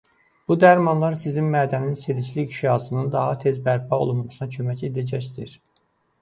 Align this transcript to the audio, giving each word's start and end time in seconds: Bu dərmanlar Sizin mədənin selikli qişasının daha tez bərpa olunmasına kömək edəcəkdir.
Bu 0.51 0.55
dərmanlar 0.61 1.17
Sizin 1.23 1.51
mədənin 1.55 1.93
selikli 2.03 2.45
qişasının 2.53 3.11
daha 3.17 3.37
tez 3.45 3.61
bərpa 3.69 4.01
olunmasına 4.07 4.49
kömək 4.57 4.83
edəcəkdir. 4.91 5.55